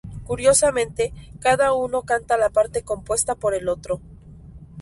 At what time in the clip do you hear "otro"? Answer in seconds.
3.69-4.01